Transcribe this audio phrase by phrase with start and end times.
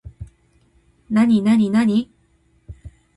[1.11, 2.09] なになになに